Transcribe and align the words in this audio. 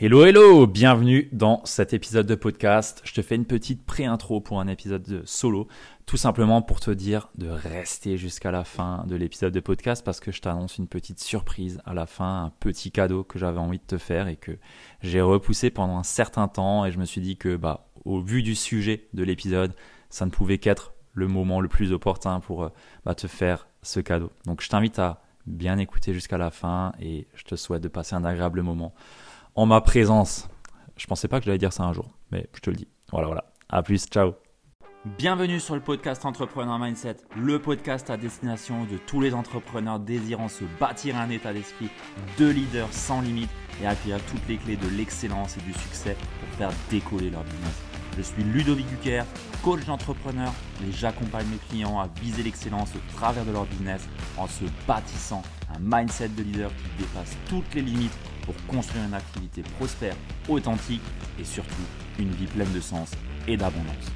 Hello, 0.00 0.24
hello, 0.24 0.66
bienvenue 0.66 1.28
dans 1.32 1.60
cet 1.64 1.92
épisode 1.92 2.26
de 2.26 2.34
podcast. 2.34 3.02
Je 3.04 3.12
te 3.12 3.20
fais 3.20 3.36
une 3.36 3.44
petite 3.44 3.84
pré-intro 3.84 4.40
pour 4.40 4.58
un 4.58 4.66
épisode 4.66 5.02
de 5.02 5.22
solo, 5.26 5.68
tout 6.06 6.16
simplement 6.16 6.62
pour 6.62 6.80
te 6.80 6.90
dire 6.90 7.28
de 7.36 7.48
rester 7.48 8.16
jusqu'à 8.16 8.50
la 8.50 8.64
fin 8.64 9.04
de 9.06 9.14
l'épisode 9.16 9.52
de 9.52 9.60
podcast 9.60 10.02
parce 10.02 10.18
que 10.18 10.32
je 10.32 10.40
t'annonce 10.40 10.78
une 10.78 10.88
petite 10.88 11.20
surprise 11.20 11.80
à 11.84 11.92
la 11.92 12.06
fin, 12.06 12.44
un 12.44 12.52
petit 12.58 12.90
cadeau 12.90 13.22
que 13.22 13.38
j'avais 13.38 13.58
envie 13.58 13.78
de 13.78 13.84
te 13.84 13.98
faire 13.98 14.28
et 14.28 14.36
que 14.36 14.52
j'ai 15.02 15.20
repoussé 15.20 15.68
pendant 15.68 15.98
un 15.98 16.04
certain 16.04 16.48
temps 16.48 16.86
et 16.86 16.90
je 16.90 16.98
me 16.98 17.04
suis 17.04 17.20
dit 17.20 17.36
que, 17.36 17.54
bah, 17.56 17.86
au 18.06 18.22
vu 18.22 18.42
du 18.42 18.54
sujet 18.54 19.08
de 19.12 19.22
l'épisode, 19.22 19.74
ça 20.08 20.24
ne 20.24 20.30
pouvait 20.30 20.58
qu'être 20.58 20.94
le 21.12 21.28
moment 21.28 21.60
le 21.60 21.68
plus 21.68 21.92
opportun 21.92 22.40
pour 22.40 22.64
euh, 22.64 22.68
bah, 23.04 23.14
te 23.14 23.26
faire 23.26 23.68
ce 23.82 24.00
cadeau. 24.00 24.32
Donc 24.46 24.62
je 24.62 24.70
t'invite 24.70 24.98
à 24.98 25.22
bien 25.46 25.76
écouter 25.76 26.14
jusqu'à 26.14 26.38
la 26.38 26.50
fin 26.50 26.92
et 26.98 27.26
je 27.34 27.44
te 27.44 27.56
souhaite 27.56 27.82
de 27.82 27.88
passer 27.88 28.14
un 28.14 28.24
agréable 28.24 28.62
moment 28.62 28.94
en 29.54 29.66
ma 29.66 29.80
présence. 29.80 30.48
Je 30.96 31.06
pensais 31.06 31.28
pas 31.28 31.40
que 31.40 31.46
j'allais 31.46 31.58
dire 31.58 31.72
ça 31.72 31.84
un 31.84 31.92
jour, 31.92 32.10
mais 32.30 32.48
je 32.54 32.60
te 32.60 32.70
le 32.70 32.76
dis. 32.76 32.88
Voilà, 33.10 33.26
voilà. 33.26 33.44
À 33.68 33.82
plus, 33.82 34.06
ciao. 34.06 34.34
Bienvenue 35.18 35.58
sur 35.58 35.74
le 35.74 35.80
podcast 35.80 36.24
Entrepreneur 36.24 36.78
Mindset, 36.78 37.16
le 37.36 37.58
podcast 37.58 38.08
à 38.08 38.16
destination 38.16 38.84
de 38.84 38.98
tous 38.98 39.20
les 39.20 39.34
entrepreneurs 39.34 39.98
désirant 39.98 40.48
se 40.48 40.62
bâtir 40.78 41.16
un 41.16 41.28
état 41.28 41.52
d'esprit 41.52 41.88
de 42.38 42.48
leader 42.48 42.86
sans 42.92 43.20
limite 43.20 43.50
et 43.82 43.86
acquérir 43.86 44.24
toutes 44.26 44.46
les 44.48 44.58
clés 44.58 44.76
de 44.76 44.88
l'excellence 44.96 45.56
et 45.56 45.60
du 45.62 45.72
succès 45.72 46.16
pour 46.38 46.56
faire 46.56 46.70
décoller 46.88 47.30
leur 47.30 47.42
business. 47.42 47.82
Je 48.16 48.22
suis 48.22 48.44
Ludovic 48.44 48.86
Duquer, 48.90 49.22
coach 49.64 49.84
d'entrepreneur 49.86 50.52
et 50.86 50.92
j'accompagne 50.92 51.46
mes 51.48 51.56
clients 51.68 51.98
à 51.98 52.08
viser 52.20 52.44
l'excellence 52.44 52.90
au 52.94 53.16
travers 53.16 53.44
de 53.44 53.50
leur 53.50 53.64
business 53.64 54.06
en 54.36 54.46
se 54.46 54.64
bâtissant 54.86 55.42
un 55.74 55.78
mindset 55.80 56.28
de 56.28 56.42
leader 56.44 56.70
qui 56.76 57.02
dépasse 57.02 57.36
toutes 57.48 57.74
les 57.74 57.82
limites 57.82 58.16
pour 58.42 58.54
construire 58.66 59.04
une 59.04 59.14
activité 59.14 59.62
prospère, 59.78 60.16
authentique 60.48 61.02
et 61.38 61.44
surtout 61.44 61.82
une 62.18 62.30
vie 62.30 62.46
pleine 62.46 62.72
de 62.72 62.80
sens 62.80 63.10
et 63.48 63.56
d'abondance. 63.56 64.12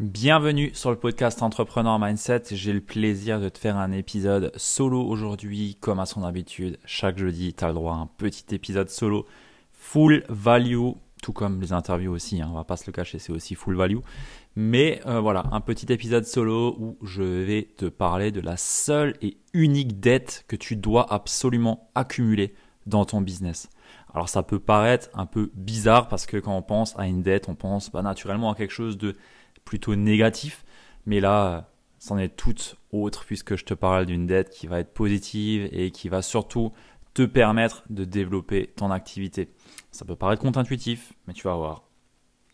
Bienvenue 0.00 0.72
sur 0.74 0.90
le 0.90 0.96
podcast 0.96 1.40
Entrepreneur 1.40 2.00
Mindset. 2.00 2.42
J'ai 2.50 2.72
le 2.72 2.80
plaisir 2.80 3.40
de 3.40 3.48
te 3.48 3.58
faire 3.58 3.76
un 3.76 3.92
épisode 3.92 4.50
solo 4.56 5.00
aujourd'hui, 5.00 5.76
comme 5.80 6.00
à 6.00 6.06
son 6.06 6.24
habitude. 6.24 6.78
Chaque 6.84 7.16
jeudi, 7.16 7.54
tu 7.54 7.64
as 7.64 7.68
le 7.68 7.74
droit 7.74 7.94
à 7.94 7.98
un 7.98 8.08
petit 8.18 8.52
épisode 8.54 8.90
solo, 8.90 9.24
full 9.72 10.24
value, 10.28 10.90
tout 11.22 11.32
comme 11.32 11.60
les 11.60 11.72
interviews 11.72 12.12
aussi. 12.12 12.42
Hein, 12.42 12.48
on 12.50 12.54
va 12.54 12.64
pas 12.64 12.76
se 12.76 12.86
le 12.86 12.92
cacher, 12.92 13.20
c'est 13.20 13.32
aussi 13.32 13.54
full 13.54 13.76
value. 13.76 13.98
Mais 14.56 15.00
euh, 15.06 15.20
voilà, 15.20 15.44
un 15.52 15.60
petit 15.60 15.92
épisode 15.92 16.24
solo 16.24 16.76
où 16.78 16.98
je 17.06 17.22
vais 17.22 17.68
te 17.76 17.86
parler 17.86 18.32
de 18.32 18.40
la 18.40 18.56
seule 18.56 19.14
et 19.22 19.36
unique 19.52 20.00
dette 20.00 20.44
que 20.48 20.56
tu 20.56 20.74
dois 20.74 21.12
absolument 21.12 21.88
accumuler 21.94 22.52
dans 22.86 23.04
ton 23.04 23.20
business. 23.20 23.68
Alors 24.12 24.28
ça 24.28 24.42
peut 24.42 24.60
paraître 24.60 25.08
un 25.14 25.26
peu 25.26 25.50
bizarre 25.54 26.08
parce 26.08 26.26
que 26.26 26.36
quand 26.36 26.56
on 26.56 26.62
pense 26.62 26.98
à 26.98 27.06
une 27.06 27.22
dette, 27.22 27.48
on 27.48 27.54
pense 27.54 27.92
naturellement 27.92 28.52
à 28.52 28.54
quelque 28.54 28.72
chose 28.72 28.98
de 28.98 29.16
plutôt 29.64 29.96
négatif. 29.96 30.64
Mais 31.06 31.20
là, 31.20 31.70
c'en 31.98 32.18
est 32.18 32.36
tout 32.36 32.54
autre 32.92 33.24
puisque 33.24 33.56
je 33.56 33.64
te 33.64 33.74
parle 33.74 34.06
d'une 34.06 34.26
dette 34.26 34.50
qui 34.50 34.66
va 34.66 34.80
être 34.80 34.92
positive 34.92 35.68
et 35.72 35.90
qui 35.90 36.08
va 36.08 36.22
surtout 36.22 36.72
te 37.14 37.22
permettre 37.22 37.84
de 37.90 38.04
développer 38.04 38.72
ton 38.76 38.90
activité. 38.90 39.48
Ça 39.90 40.04
peut 40.04 40.16
paraître 40.16 40.42
contre-intuitif, 40.42 41.12
mais 41.26 41.32
tu 41.32 41.44
vas 41.44 41.54
voir, 41.54 41.84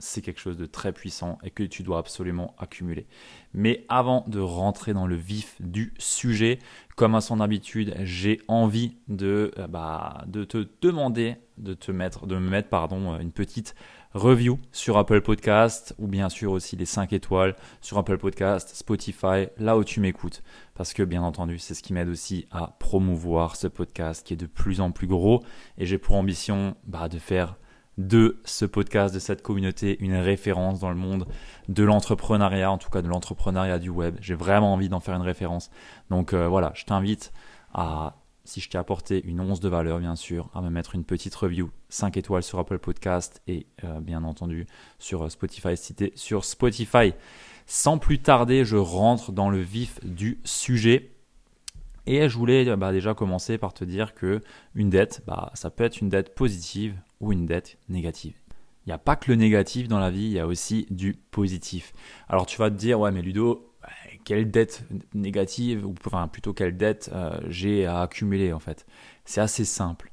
c'est 0.00 0.22
quelque 0.22 0.40
chose 0.40 0.56
de 0.56 0.66
très 0.66 0.92
puissant 0.92 1.38
et 1.44 1.50
que 1.50 1.62
tu 1.62 1.82
dois 1.82 1.98
absolument 1.98 2.54
accumuler. 2.58 3.06
Mais 3.54 3.84
avant 3.88 4.24
de 4.26 4.40
rentrer 4.40 4.92
dans 4.92 5.06
le 5.06 5.16
vif 5.16 5.56
du 5.60 5.94
sujet, 5.98 6.58
comme 6.96 7.14
à 7.14 7.20
son 7.20 7.40
habitude, 7.40 7.94
j'ai 8.00 8.40
envie 8.48 8.96
de, 9.08 9.52
euh, 9.58 9.66
bah, 9.66 10.24
de 10.26 10.44
te 10.44 10.66
demander 10.80 11.36
de 11.60 11.74
te 11.74 11.92
mettre, 11.92 12.26
de 12.26 12.36
me 12.36 12.48
mettre 12.48 12.68
pardon, 12.68 13.18
une 13.18 13.32
petite 13.32 13.74
review 14.14 14.58
sur 14.72 14.98
Apple 14.98 15.20
Podcast 15.20 15.94
ou 15.98 16.08
bien 16.08 16.28
sûr 16.28 16.52
aussi 16.52 16.76
les 16.76 16.84
5 16.84 17.12
étoiles 17.12 17.54
sur 17.80 17.98
Apple 17.98 18.18
Podcast, 18.18 18.74
Spotify, 18.74 19.46
là 19.56 19.77
où 19.77 19.84
tu 19.84 20.00
m'écoutes. 20.00 20.42
Parce 20.74 20.92
que 20.92 21.02
bien 21.02 21.22
entendu, 21.22 21.58
c'est 21.58 21.74
ce 21.74 21.83
qui 21.83 21.92
m'aide 21.92 22.08
aussi 22.08 22.46
à 22.50 22.77
promouvoir 22.78 23.56
ce 23.56 23.68
podcast 23.68 24.27
qui 24.27 24.34
est 24.34 24.39
de 24.39 24.46
plus 24.46 24.80
en 24.80 24.90
plus 24.90 25.06
gros 25.06 25.42
et 25.78 25.86
j'ai 25.86 25.98
pour 25.98 26.16
ambition 26.16 26.74
bah, 26.84 27.08
de 27.08 27.18
faire 27.18 27.56
de 27.98 28.40
ce 28.45 28.64
podcast, 28.64 29.14
de 29.14 29.18
cette 29.18 29.42
communauté, 29.42 29.96
une 30.01 30.14
référence 30.14 30.80
dans 30.80 30.90
le 30.90 30.96
monde 30.96 31.27
de 31.68 31.84
l'entrepreneuriat, 31.84 32.70
en 32.70 32.78
tout 32.78 32.90
cas 32.90 33.02
de 33.02 33.08
l'entrepreneuriat 33.08 33.78
du 33.78 33.90
web. 33.90 34.17
J'ai 34.20 34.34
vraiment 34.34 34.73
envie 34.73 34.89
d'en 34.89 35.01
faire 35.01 35.17
une 35.17 35.23
référence. 35.23 35.70
Donc 36.08 36.33
euh, 36.33 36.48
voilà, 36.48 36.73
je 36.74 36.84
t'invite 36.84 37.33
à, 37.74 38.17
si 38.45 38.61
je 38.61 38.70
t'ai 38.70 38.78
apporté 38.78 39.23
une 39.27 39.40
once 39.40 39.61
de 39.61 39.68
valeur, 39.68 39.98
bien 39.98 40.17
sûr, 40.17 40.51
à 40.55 40.62
me 40.62 40.70
mettre 40.70 40.95
une 40.95 41.05
petite 41.05 41.34
review 41.34 41.70
5 41.89 42.17
étoiles 42.17 42.42
sur 42.42 42.58
Apple 42.58 42.78
Podcast 42.78 43.42
et 43.46 43.67
euh, 43.84 44.01
bien 44.01 44.24
entendu 44.24 44.67
sur 44.98 45.24
euh, 45.24 45.28
Spotify, 45.28 45.77
cité 45.77 46.12
sur 46.14 46.45
Spotify. 46.45 47.12
Sans 47.67 47.98
plus 47.98 48.20
tarder, 48.20 48.64
je 48.64 48.77
rentre 48.77 49.30
dans 49.30 49.51
le 49.51 49.61
vif 49.61 50.01
du 50.05 50.40
sujet. 50.45 51.12
Et 52.07 52.28
je 52.28 52.36
voulais 52.36 52.77
bah, 52.77 52.92
déjà 52.92 53.14
commencer 53.14 53.58
par 53.58 53.74
te 53.74 53.84
dire 53.84 54.14
que 54.14 54.40
une 54.74 54.90
dette, 54.90 55.22
bah, 55.27 55.52
ça 55.55 55.70
peut 55.70 55.84
être 55.84 56.01
une 56.01 56.08
dette 56.08 56.34
positive 56.34 56.96
ou 57.20 57.33
une 57.33 57.47
dette 57.47 57.79
négative. 57.89 58.35
Il 58.86 58.89
n'y 58.89 58.95
a 58.95 58.98
pas 58.98 59.17
que 59.17 59.31
le 59.31 59.36
négatif 59.36 59.89
dans 59.89 59.98
la 59.98 60.11
vie, 60.11 60.25
il 60.25 60.33
y 60.33 60.39
a 60.39 60.47
aussi 60.47 60.86
du 60.91 61.14
positif. 61.14 61.92
Alors 62.29 62.47
tu 62.47 62.57
vas 62.58 62.70
te 62.70 62.77
dire, 62.77 62.98
ouais 62.98 63.13
mais 63.13 63.23
Ludo, 63.23 63.70
quelle 64.25 64.51
dette 64.51 64.85
négative, 65.14 65.86
ou 65.86 65.95
enfin 66.07 66.29
plutôt 66.29 66.53
quelle 66.53 66.77
dette 66.77 67.11
euh, 67.13 67.39
j'ai 67.48 67.86
à 67.86 68.03
accumuler 68.03 68.53
en 68.53 68.58
fait 68.58 68.86
C'est 69.25 69.41
assez 69.41 69.64
simple. 69.64 70.13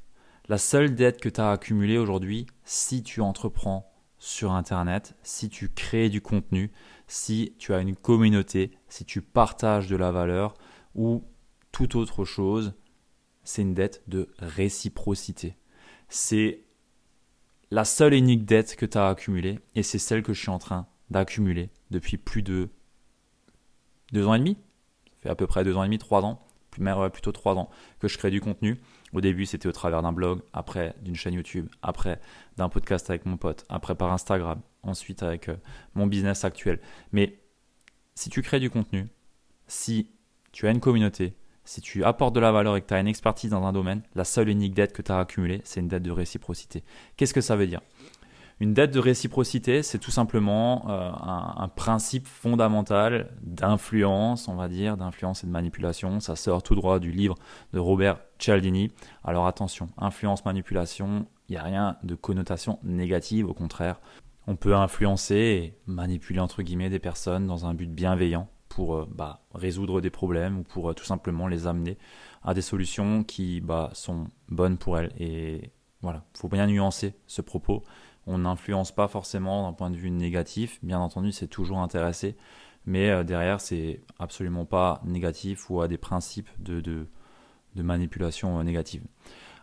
La 0.50 0.58
seule 0.58 0.96
dette 0.96 1.20
que 1.20 1.30
tu 1.30 1.42
as 1.42 1.52
accumulée 1.52 1.98
aujourd'hui, 1.98 2.46
si 2.64 3.04
tu 3.04 3.22
entreprends 3.22 3.92
sur 4.18 4.54
Internet, 4.54 5.16
si 5.22 5.50
tu 5.50 5.70
crées 5.70 6.10
du 6.10 6.22
contenu, 6.22 6.72
si 7.08 7.54
tu 7.60 7.74
as 7.74 7.80
une 7.80 7.96
communauté, 7.96 8.72
si 8.88 9.06
tu 9.06 9.22
partages 9.22 9.88
de 9.88 9.96
la 9.96 10.12
valeur 10.12 10.54
ou 10.96 11.24
toute 11.72 11.96
autre 11.96 12.26
chose, 12.26 12.74
c'est 13.44 13.62
une 13.62 13.74
dette 13.74 14.04
de 14.08 14.30
réciprocité. 14.40 15.58
C'est 16.10 16.62
la 17.72 17.86
seule 17.86 18.14
et 18.14 18.18
unique 18.18 18.46
dette 18.46 18.76
que 18.76 18.86
tu 18.86 18.98
as 18.98 19.10
accumulée, 19.10 19.60
et 19.76 19.84
c'est 19.84 20.00
celle 20.00 20.24
que 20.24 20.34
je 20.34 20.40
suis 20.40 20.50
en 20.50 20.60
train 20.60 20.88
d'accumuler 21.10 21.70
depuis 21.92 22.18
plus 22.18 22.44
de 22.44 22.70
deux 24.14 24.26
ans 24.28 24.34
et 24.34 24.40
demi. 24.40 24.58
Ça 25.06 25.24
fait 25.24 25.30
à 25.30 25.36
peu 25.36 25.48
près 25.48 25.64
deux 25.64 25.76
ans 25.76 25.84
et 25.84 25.88
demi, 25.88 25.98
trois 25.98 26.24
ans, 26.24 26.48
plutôt 27.12 27.32
trois 27.32 27.56
ans 27.56 27.70
que 28.00 28.08
je 28.08 28.18
crée 28.18 28.32
du 28.32 28.42
contenu. 28.42 28.80
Au 29.14 29.22
début, 29.22 29.46
c'était 29.46 29.68
au 29.68 29.72
travers 29.72 30.02
d'un 30.02 30.12
blog, 30.12 30.42
après 30.54 30.96
d'une 31.02 31.16
chaîne 31.16 31.34
YouTube, 31.34 31.68
après 31.82 32.20
d'un 32.58 32.70
podcast 32.70 33.10
avec 33.10 33.26
mon 33.26 33.38
pote, 33.38 33.66
après 33.70 33.96
par 33.96 34.12
Instagram, 34.12 34.62
ensuite 34.84 35.24
avec 35.24 35.50
euh, 35.50 35.56
mon 35.96 36.08
business 36.08 36.44
actuel. 36.44 36.80
Mais 37.12 37.40
si 38.16 38.30
tu 38.30 38.42
crées 38.42 38.60
du 38.60 38.70
contenu, 38.70 39.08
si 39.68 40.12
tu 40.52 40.68
as 40.68 40.72
une 40.72 40.80
communauté, 40.80 41.34
si 41.68 41.82
tu 41.82 42.06
apportes 42.06 42.34
de 42.34 42.40
la 42.40 42.54
valeur 42.54 42.78
et 42.78 42.82
que 42.82 42.88
tu 42.88 42.94
as 42.94 43.00
une 43.00 43.08
expertise 43.08 43.52
dans 43.52 43.66
un 43.66 43.74
domaine, 43.74 44.02
la 44.16 44.24
seule 44.24 44.48
unique 44.48 44.74
dette 44.74 44.94
que 44.94 45.02
tu 45.02 45.12
as 45.12 45.20
accumulée, 45.20 45.60
c'est 45.66 45.82
une 45.82 45.90
dette 45.90 46.02
de 46.02 46.12
réciprocité. 46.12 46.82
Qu'est-ce 47.18 47.34
que 47.34 47.42
ça 47.42 47.58
veut 47.58 47.68
dire? 47.68 47.82
Une 48.62 48.74
dette 48.74 48.92
de 48.92 49.00
réciprocité, 49.00 49.84
c'est 49.84 50.00
tout 50.00 50.10
simplement 50.10 50.90
euh, 50.90 51.12
un, 51.12 51.68
principe 51.68 52.26
fondamental 52.26 53.30
d'influence, 53.42 54.48
on 54.48 54.56
va 54.56 54.70
dire, 54.70 54.96
d'influence 54.96 55.44
et 55.44 55.48
de 55.48 55.52
manipulation. 55.52 56.22
Ça 56.22 56.38
sort 56.38 56.64
tout 56.64 56.74
droit 56.74 57.00
du 57.00 57.12
livre 57.12 57.36
de 57.74 57.80
Robert 57.80 58.20
Cialdini. 58.40 58.90
Alors 59.26 59.46
attention, 59.46 59.90
influence, 59.98 60.46
manipulation, 60.46 61.28
il 61.50 61.52
n'y 61.52 61.58
a 61.58 61.64
rien 61.64 61.98
de 62.02 62.16
connotation 62.16 62.80
négative, 62.82 63.48
au 63.48 63.54
contraire. 63.54 64.00
On 64.48 64.56
peut 64.56 64.74
influencer 64.74 65.36
et 65.36 65.78
manipuler 65.86 66.40
entre 66.40 66.64
guillemets 66.64 66.90
des 66.90 67.00
personnes 67.00 67.46
dans 67.46 67.66
un 67.66 67.74
but 67.74 67.94
bienveillant 67.94 68.48
pour 68.78 68.96
euh, 68.96 69.08
bah, 69.12 69.42
résoudre 69.56 70.02
des 70.02 70.12
problèmes 70.12 70.60
ou 70.60 70.64
pour 70.64 70.92
euh, 70.92 70.94
tout 70.94 71.04
simplement 71.04 71.48
les 71.48 71.66
amener 71.66 71.98
à 72.44 72.54
des 72.54 72.62
solutions 72.62 73.24
qui 73.24 73.60
bah, 73.60 73.90
sont 73.94 74.28
bonnes 74.50 74.78
pour 74.78 75.00
elles. 75.00 75.12
Et 75.20 75.72
voilà, 76.04 76.24
il 76.36 76.38
faut 76.38 76.48
bien 76.48 76.68
nuancer 76.68 77.16
ce 77.26 77.42
propos. 77.42 77.82
On 78.28 78.38
n'influence 78.38 78.92
pas 78.92 79.08
forcément 79.08 79.64
d'un 79.64 79.74
point 79.74 79.90
de 79.90 79.96
vue 79.96 80.12
négatif. 80.12 80.78
Bien 80.84 81.00
entendu, 81.00 81.32
c'est 81.32 81.48
toujours 81.48 81.80
intéressé. 81.80 82.38
Mais 82.86 83.10
euh, 83.10 83.24
derrière, 83.24 83.62
c'est 83.62 84.04
absolument 84.20 84.66
pas 84.66 85.02
négatif 85.04 85.72
ou 85.72 85.82
à 85.82 85.88
des 85.88 85.98
principes 85.98 86.50
de, 86.60 86.80
de, 86.80 87.08
manipulation 87.82 88.64
négative. 88.64 89.02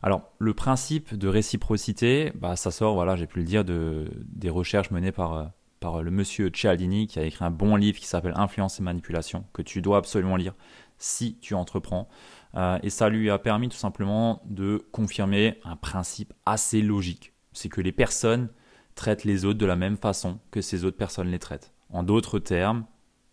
Alors, 0.02 0.22
le 0.40 0.54
principe 0.54 1.14
de 1.14 1.28
réciprocité, 1.28 2.32
bah, 2.34 2.56
ça 2.56 2.72
sort, 2.72 2.94
voilà, 2.94 3.14
j'ai 3.14 3.28
pu 3.28 3.38
le 3.38 3.44
dire, 3.44 3.64
de, 3.64 4.10
des 4.26 4.50
recherches 4.50 4.90
menées 4.90 5.12
par 5.12 5.52
le 5.92 6.10
monsieur 6.10 6.50
Cialdini 6.50 7.06
qui 7.06 7.18
a 7.18 7.24
écrit 7.24 7.44
un 7.44 7.50
bon 7.50 7.76
livre 7.76 7.98
qui 7.98 8.06
s'appelle 8.06 8.34
Influence 8.36 8.80
et 8.80 8.82
manipulation 8.82 9.44
que 9.52 9.62
tu 9.62 9.82
dois 9.82 9.98
absolument 9.98 10.36
lire 10.36 10.54
si 10.98 11.36
tu 11.40 11.54
entreprends. 11.54 12.08
Euh, 12.54 12.78
et 12.82 12.90
ça 12.90 13.08
lui 13.08 13.30
a 13.30 13.38
permis 13.38 13.68
tout 13.68 13.76
simplement 13.76 14.42
de 14.46 14.84
confirmer 14.92 15.58
un 15.64 15.76
principe 15.76 16.32
assez 16.46 16.80
logique. 16.80 17.32
C'est 17.52 17.68
que 17.68 17.80
les 17.80 17.92
personnes 17.92 18.48
traitent 18.94 19.24
les 19.24 19.44
autres 19.44 19.58
de 19.58 19.66
la 19.66 19.76
même 19.76 19.96
façon 19.96 20.38
que 20.50 20.60
ces 20.60 20.84
autres 20.84 20.96
personnes 20.96 21.30
les 21.30 21.38
traitent. 21.38 21.72
En 21.90 22.02
d'autres 22.02 22.38
termes, 22.38 22.86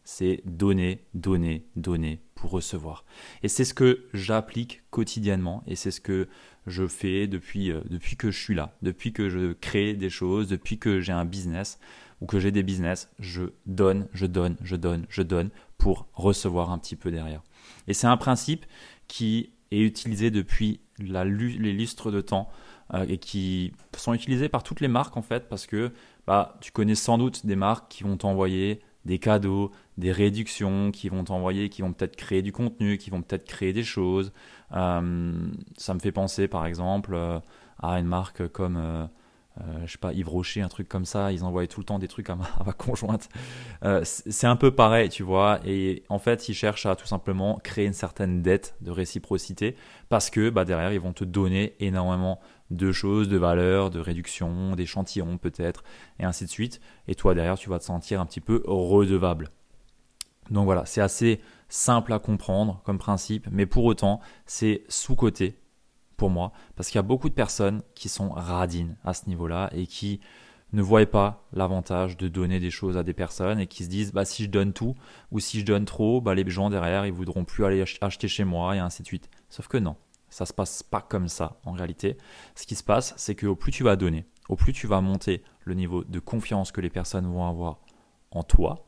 c'est 0.03 0.41
donner, 0.45 1.05
donner, 1.13 1.65
donner 1.75 2.21
pour 2.35 2.51
recevoir. 2.51 3.05
Et 3.43 3.47
c'est 3.47 3.63
ce 3.63 3.73
que 3.73 4.05
j'applique 4.13 4.81
quotidiennement 4.89 5.63
et 5.67 5.75
c'est 5.75 5.91
ce 5.91 6.01
que 6.01 6.27
je 6.67 6.87
fais 6.87 7.27
depuis, 7.27 7.71
euh, 7.71 7.81
depuis 7.89 8.15
que 8.15 8.31
je 8.31 8.39
suis 8.39 8.55
là, 8.55 8.75
depuis 8.81 9.13
que 9.13 9.29
je 9.29 9.53
crée 9.53 9.93
des 9.93 10.09
choses, 10.09 10.47
depuis 10.47 10.79
que 10.79 10.99
j'ai 10.99 11.11
un 11.11 11.25
business 11.25 11.79
ou 12.21 12.27
que 12.27 12.39
j'ai 12.39 12.51
des 12.51 12.63
business, 12.63 13.09
je 13.19 13.43
donne, 13.65 14.07
je 14.13 14.25
donne, 14.27 14.55
je 14.63 14.75
donne, 14.75 15.05
je 15.09 15.23
donne 15.23 15.49
pour 15.77 16.07
recevoir 16.13 16.71
un 16.71 16.77
petit 16.77 16.95
peu 16.95 17.11
derrière. 17.11 17.41
Et 17.87 17.93
c'est 17.93 18.07
un 18.07 18.17
principe 18.17 18.65
qui 19.07 19.51
est 19.71 19.81
utilisé 19.81 20.31
depuis 20.31 20.79
la, 20.99 21.25
les 21.25 21.73
lustres 21.73 22.11
de 22.11 22.21
temps 22.21 22.49
euh, 22.93 23.05
et 23.07 23.17
qui 23.17 23.73
sont 23.97 24.13
utilisés 24.13 24.49
par 24.49 24.63
toutes 24.63 24.81
les 24.81 24.87
marques 24.87 25.17
en 25.17 25.21
fait 25.21 25.49
parce 25.49 25.65
que 25.65 25.91
bah, 26.27 26.57
tu 26.61 26.71
connais 26.71 26.95
sans 26.95 27.17
doute 27.17 27.45
des 27.45 27.55
marques 27.55 27.89
qui 27.89 28.03
vont 28.03 28.17
t'envoyer 28.17 28.81
des 29.05 29.17
cadeaux, 29.17 29.71
des 29.97 30.11
réductions, 30.11 30.91
qui 30.91 31.09
vont 31.09 31.23
t'envoyer, 31.23 31.69
qui 31.69 31.81
vont 31.81 31.91
peut-être 31.91 32.15
créer 32.15 32.43
du 32.43 32.51
contenu, 32.51 32.99
qui 32.99 33.09
vont 33.09 33.23
peut-être 33.23 33.45
créer 33.45 33.73
des 33.73 33.83
choses. 33.83 34.31
Euh, 34.73 35.47
ça 35.77 35.93
me 35.95 35.99
fait 35.99 36.11
penser 36.11 36.47
par 36.47 36.67
exemple 36.67 37.13
euh, 37.15 37.39
à 37.79 37.99
une 37.99 38.05
marque 38.05 38.47
comme 38.49 39.09
euh, 39.59 39.85
je 39.85 39.91
sais 39.91 39.97
pas, 39.97 40.13
Yves 40.13 40.29
Rocher, 40.29 40.61
un 40.61 40.69
truc 40.69 40.87
comme 40.87 41.03
ça, 41.05 41.31
ils 41.31 41.43
envoyaient 41.43 41.67
tout 41.67 41.81
le 41.81 41.85
temps 41.85 41.99
des 41.99 42.07
trucs 42.07 42.29
à 42.29 42.35
ma, 42.35 42.73
conjointe. 42.77 43.29
Euh, 43.83 44.01
c'est 44.05 44.47
un 44.47 44.55
peu 44.55 44.71
pareil, 44.71 45.09
tu 45.09 45.23
vois. 45.23 45.59
Et 45.65 46.03
en 46.09 46.19
fait, 46.19 46.47
ils 46.47 46.53
cherchent 46.53 46.85
à 46.85 46.95
tout 46.95 47.05
simplement 47.05 47.59
créer 47.63 47.85
une 47.85 47.93
certaine 47.93 48.41
dette 48.41 48.75
de 48.81 48.91
réciprocité 48.91 49.75
parce 50.09 50.29
que 50.29 50.49
bah, 50.49 50.63
derrière, 50.63 50.93
ils 50.93 50.99
vont 50.99 51.13
te 51.13 51.25
donner 51.25 51.75
énormément 51.79 52.39
de 52.69 52.91
choses, 52.93 53.27
de 53.27 53.37
valeurs, 53.37 53.89
de 53.89 53.99
réductions, 53.99 54.75
d'échantillons 54.75 55.37
peut-être, 55.37 55.83
et 56.19 56.23
ainsi 56.23 56.45
de 56.45 56.49
suite. 56.49 56.79
Et 57.09 57.15
toi, 57.15 57.35
derrière, 57.35 57.57
tu 57.57 57.69
vas 57.69 57.79
te 57.79 57.83
sentir 57.83 58.21
un 58.21 58.25
petit 58.25 58.39
peu 58.39 58.63
redevable. 58.65 59.49
Donc 60.49 60.65
voilà, 60.65 60.85
c'est 60.85 61.01
assez 61.01 61.41
simple 61.67 62.13
à 62.13 62.19
comprendre 62.19 62.81
comme 62.85 62.97
principe, 62.97 63.47
mais 63.51 63.65
pour 63.65 63.85
autant, 63.85 64.21
c'est 64.45 64.83
sous-côté 64.87 65.60
moi, 66.29 66.51
parce 66.75 66.89
qu'il 66.89 66.97
y 66.97 66.99
a 66.99 67.03
beaucoup 67.03 67.29
de 67.29 67.33
personnes 67.33 67.81
qui 67.95 68.09
sont 68.09 68.29
radines 68.29 68.95
à 69.03 69.13
ce 69.13 69.27
niveau-là 69.27 69.69
et 69.73 69.87
qui 69.87 70.19
ne 70.73 70.81
voient 70.81 71.05
pas 71.05 71.43
l'avantage 71.53 72.17
de 72.17 72.27
donner 72.27 72.59
des 72.59 72.71
choses 72.71 72.97
à 72.97 73.03
des 73.03 73.13
personnes 73.13 73.59
et 73.59 73.67
qui 73.67 73.83
se 73.83 73.89
disent 73.89 74.13
bah 74.13 74.25
si 74.25 74.43
je 74.43 74.49
donne 74.49 74.73
tout 74.73 74.95
ou 75.31 75.39
si 75.39 75.59
je 75.59 75.65
donne 75.65 75.85
trop, 75.85 76.21
bah 76.21 76.33
les 76.33 76.49
gens 76.49 76.69
derrière 76.69 77.05
ils 77.05 77.11
voudront 77.11 77.43
plus 77.43 77.65
aller 77.65 77.83
acheter 78.01 78.27
chez 78.27 78.43
moi 78.43 78.75
et 78.75 78.79
ainsi 78.79 79.01
de 79.01 79.07
suite. 79.07 79.29
Sauf 79.49 79.67
que 79.67 79.77
non, 79.77 79.95
ça 80.29 80.45
se 80.45 80.53
passe 80.53 80.83
pas 80.83 81.01
comme 81.01 81.27
ça 81.27 81.59
en 81.65 81.73
réalité. 81.73 82.17
Ce 82.55 82.65
qui 82.65 82.75
se 82.75 82.83
passe, 82.83 83.13
c'est 83.17 83.35
que 83.35 83.47
au 83.47 83.55
plus 83.55 83.71
tu 83.71 83.83
vas 83.83 83.95
donner, 83.95 84.25
au 84.49 84.55
plus 84.55 84.73
tu 84.73 84.87
vas 84.87 85.01
monter 85.01 85.43
le 85.65 85.73
niveau 85.73 86.03
de 86.03 86.19
confiance 86.19 86.71
que 86.71 86.81
les 86.81 86.89
personnes 86.89 87.27
vont 87.27 87.47
avoir 87.47 87.79
en 88.31 88.43
toi, 88.43 88.85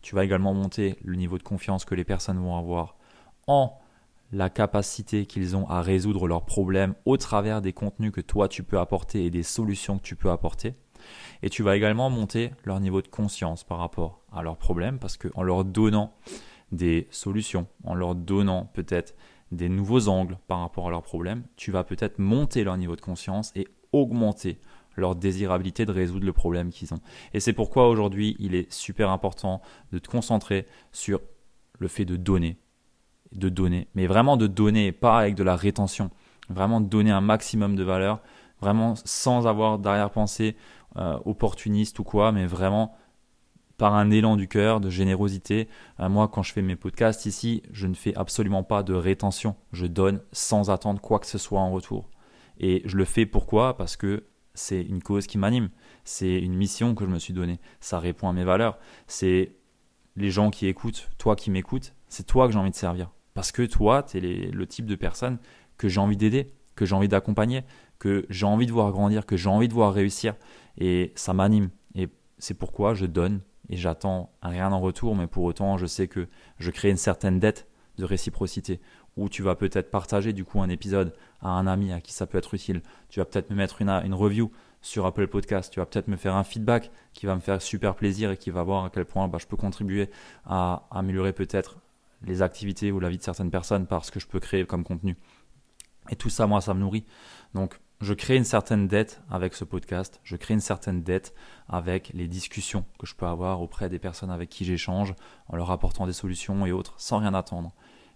tu 0.00 0.14
vas 0.14 0.24
également 0.24 0.54
monter 0.54 0.96
le 1.04 1.16
niveau 1.16 1.36
de 1.36 1.42
confiance 1.42 1.84
que 1.84 1.94
les 1.94 2.04
personnes 2.04 2.38
vont 2.38 2.56
avoir 2.56 2.96
en 3.46 3.78
la 4.32 4.50
capacité 4.50 5.26
qu'ils 5.26 5.56
ont 5.56 5.68
à 5.68 5.82
résoudre 5.82 6.26
leurs 6.26 6.44
problèmes 6.44 6.94
au 7.04 7.16
travers 7.16 7.62
des 7.62 7.72
contenus 7.72 8.12
que 8.12 8.20
toi 8.20 8.48
tu 8.48 8.62
peux 8.62 8.78
apporter 8.78 9.24
et 9.24 9.30
des 9.30 9.42
solutions 9.42 9.98
que 9.98 10.02
tu 10.02 10.16
peux 10.16 10.30
apporter. 10.30 10.74
Et 11.42 11.50
tu 11.50 11.62
vas 11.62 11.76
également 11.76 12.10
monter 12.10 12.50
leur 12.64 12.80
niveau 12.80 13.02
de 13.02 13.08
conscience 13.08 13.64
par 13.64 13.78
rapport 13.78 14.22
à 14.32 14.42
leurs 14.42 14.56
problèmes 14.56 14.98
parce 14.98 15.16
qu'en 15.16 15.42
leur 15.42 15.64
donnant 15.64 16.14
des 16.72 17.06
solutions, 17.10 17.68
en 17.84 17.94
leur 17.94 18.14
donnant 18.14 18.70
peut-être 18.74 19.14
des 19.52 19.68
nouveaux 19.68 20.08
angles 20.08 20.38
par 20.48 20.60
rapport 20.60 20.88
à 20.88 20.90
leurs 20.90 21.02
problèmes, 21.02 21.44
tu 21.56 21.70
vas 21.70 21.84
peut-être 21.84 22.18
monter 22.18 22.64
leur 22.64 22.76
niveau 22.76 22.96
de 22.96 23.00
conscience 23.00 23.52
et 23.54 23.68
augmenter 23.92 24.58
leur 24.96 25.14
désirabilité 25.14 25.84
de 25.84 25.92
résoudre 25.92 26.26
le 26.26 26.32
problème 26.32 26.70
qu'ils 26.70 26.92
ont. 26.94 27.00
Et 27.34 27.40
c'est 27.40 27.52
pourquoi 27.52 27.88
aujourd'hui, 27.88 28.34
il 28.38 28.54
est 28.54 28.72
super 28.72 29.10
important 29.10 29.60
de 29.92 29.98
te 29.98 30.08
concentrer 30.08 30.66
sur 30.90 31.20
le 31.78 31.88
fait 31.88 32.04
de 32.04 32.16
donner, 32.16 32.56
de 33.32 33.48
donner, 33.48 33.88
mais 33.94 34.06
vraiment 34.06 34.36
de 34.36 34.46
donner, 34.46 34.92
pas 34.92 35.18
avec 35.18 35.34
de 35.34 35.42
la 35.42 35.56
rétention, 35.56 36.10
vraiment 36.48 36.80
donner 36.80 37.10
un 37.10 37.20
maximum 37.20 37.76
de 37.76 37.82
valeur, 37.82 38.20
vraiment 38.60 38.94
sans 39.04 39.46
avoir 39.46 39.78
d'arrière-pensée 39.78 40.56
euh, 40.96 41.18
opportuniste 41.24 41.98
ou 41.98 42.04
quoi, 42.04 42.32
mais 42.32 42.46
vraiment 42.46 42.96
par 43.76 43.94
un 43.94 44.10
élan 44.10 44.36
du 44.36 44.48
cœur, 44.48 44.80
de 44.80 44.88
générosité. 44.88 45.68
Euh, 46.00 46.08
moi, 46.08 46.28
quand 46.28 46.42
je 46.42 46.52
fais 46.52 46.62
mes 46.62 46.76
podcasts 46.76 47.26
ici, 47.26 47.62
je 47.70 47.86
ne 47.86 47.94
fais 47.94 48.14
absolument 48.16 48.62
pas 48.62 48.82
de 48.82 48.94
rétention. 48.94 49.56
Je 49.72 49.86
donne 49.86 50.20
sans 50.32 50.70
attendre 50.70 51.00
quoi 51.00 51.18
que 51.18 51.26
ce 51.26 51.38
soit 51.38 51.60
en 51.60 51.70
retour. 51.70 52.08
Et 52.58 52.82
je 52.86 52.96
le 52.96 53.04
fais 53.04 53.26
pourquoi? 53.26 53.76
Parce 53.76 53.96
que 53.96 54.24
c'est 54.54 54.80
une 54.80 55.02
cause 55.02 55.26
qui 55.26 55.36
m'anime. 55.36 55.68
C'est 56.04 56.38
une 56.38 56.54
mission 56.54 56.94
que 56.94 57.04
je 57.04 57.10
me 57.10 57.18
suis 57.18 57.34
donnée. 57.34 57.60
Ça 57.80 57.98
répond 57.98 58.28
à 58.28 58.32
mes 58.32 58.44
valeurs. 58.44 58.78
C'est 59.06 59.56
les 60.16 60.30
gens 60.30 60.50
qui 60.50 60.66
écoutent, 60.66 61.10
toi 61.18 61.36
qui 61.36 61.50
m'écoutes, 61.50 61.92
c'est 62.08 62.26
toi 62.26 62.46
que 62.46 62.54
j'ai 62.54 62.58
envie 62.58 62.70
de 62.70 62.76
servir. 62.76 63.10
Parce 63.36 63.52
que 63.52 63.60
toi, 63.60 64.02
tu 64.02 64.16
es 64.16 64.50
le 64.50 64.66
type 64.66 64.86
de 64.86 64.94
personne 64.94 65.36
que 65.76 65.88
j'ai 65.88 66.00
envie 66.00 66.16
d'aider, 66.16 66.54
que 66.74 66.86
j'ai 66.86 66.94
envie 66.94 67.06
d'accompagner, 67.06 67.64
que 67.98 68.24
j'ai 68.30 68.46
envie 68.46 68.64
de 68.64 68.72
voir 68.72 68.90
grandir, 68.92 69.26
que 69.26 69.36
j'ai 69.36 69.50
envie 69.50 69.68
de 69.68 69.74
voir 69.74 69.92
réussir. 69.92 70.34
Et 70.78 71.12
ça 71.16 71.34
m'anime. 71.34 71.68
Et 71.94 72.08
c'est 72.38 72.54
pourquoi 72.54 72.94
je 72.94 73.04
donne 73.04 73.42
et 73.68 73.76
j'attends 73.76 74.32
rien 74.40 74.72
en 74.72 74.80
retour, 74.80 75.14
mais 75.14 75.26
pour 75.26 75.44
autant, 75.44 75.76
je 75.76 75.84
sais 75.84 76.08
que 76.08 76.28
je 76.58 76.70
crée 76.70 76.88
une 76.88 76.96
certaine 76.96 77.38
dette 77.38 77.68
de 77.98 78.06
réciprocité 78.06 78.80
où 79.18 79.28
tu 79.28 79.42
vas 79.42 79.54
peut-être 79.54 79.90
partager 79.90 80.32
du 80.32 80.46
coup 80.46 80.62
un 80.62 80.70
épisode 80.70 81.12
à 81.42 81.50
un 81.50 81.66
ami 81.66 81.92
à 81.92 82.00
qui 82.00 82.14
ça 82.14 82.26
peut 82.26 82.38
être 82.38 82.54
utile. 82.54 82.80
Tu 83.10 83.20
vas 83.20 83.26
peut-être 83.26 83.50
me 83.50 83.56
mettre 83.56 83.82
une, 83.82 84.14
review 84.14 84.50
sur 84.80 85.04
Apple 85.04 85.26
Podcast. 85.26 85.70
Tu 85.70 85.78
vas 85.78 85.84
peut-être 85.84 86.08
me 86.08 86.16
faire 86.16 86.36
un 86.36 86.44
feedback 86.44 86.90
qui 87.12 87.26
va 87.26 87.34
me 87.34 87.40
faire 87.40 87.60
super 87.60 87.96
plaisir 87.96 88.30
et 88.30 88.38
qui 88.38 88.48
va 88.48 88.62
voir 88.62 88.86
à 88.86 88.90
quel 88.90 89.04
point 89.04 89.28
bah, 89.28 89.36
je 89.38 89.46
peux 89.46 89.58
contribuer 89.58 90.08
à 90.46 90.86
améliorer 90.90 91.34
peut-être 91.34 91.76
les 92.22 92.42
activités 92.42 92.92
ou 92.92 93.00
la 93.00 93.08
vie 93.08 93.18
de 93.18 93.22
certaines 93.22 93.50
personnes 93.50 93.86
par 93.86 94.04
ce 94.04 94.10
que 94.10 94.20
je 94.20 94.26
peux 94.26 94.40
créer 94.40 94.64
comme 94.66 94.84
contenu. 94.84 95.16
Et 96.10 96.16
tout 96.16 96.30
ça, 96.30 96.46
moi, 96.46 96.60
ça 96.60 96.74
me 96.74 96.80
nourrit. 96.80 97.04
Donc, 97.54 97.80
je 98.00 98.12
crée 98.12 98.36
une 98.36 98.44
certaine 98.44 98.88
dette 98.88 99.22
avec 99.30 99.54
ce 99.54 99.64
podcast, 99.64 100.20
je 100.22 100.36
crée 100.36 100.54
une 100.54 100.60
certaine 100.60 101.02
dette 101.02 101.34
avec 101.68 102.10
les 102.12 102.28
discussions 102.28 102.84
que 102.98 103.06
je 103.06 103.14
peux 103.14 103.26
avoir 103.26 103.62
auprès 103.62 103.88
des 103.88 103.98
personnes 103.98 104.30
avec 104.30 104.50
qui 104.50 104.64
j'échange, 104.64 105.14
en 105.48 105.56
leur 105.56 105.70
apportant 105.70 106.06
des 106.06 106.12
solutions 106.12 106.66
et 106.66 106.72
autres, 106.72 106.94
sans 106.98 107.18
rien 107.18 107.32
attendre. 107.32 107.72